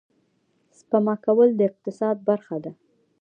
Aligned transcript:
سپما 0.77 1.15
کول 1.25 1.49
د 1.55 1.59
اقتصاد 1.69 2.15
برخه 2.27 2.57
ده 2.63 2.71